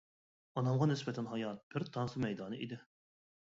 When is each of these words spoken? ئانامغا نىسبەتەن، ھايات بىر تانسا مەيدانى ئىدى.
ئانامغا 0.61 0.87
نىسبەتەن، 0.91 1.27
ھايات 1.33 1.61
بىر 1.75 1.85
تانسا 1.99 2.23
مەيدانى 2.25 2.61
ئىدى. 2.65 2.81